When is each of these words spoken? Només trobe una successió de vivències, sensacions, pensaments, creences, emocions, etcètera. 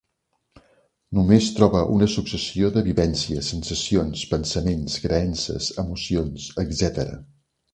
Només 1.17 1.49
trobe 1.57 1.81
una 1.97 2.07
successió 2.13 2.71
de 2.77 2.83
vivències, 2.89 3.51
sensacions, 3.53 4.25
pensaments, 4.35 4.97
creences, 5.05 5.69
emocions, 5.85 6.49
etcètera. 6.67 7.23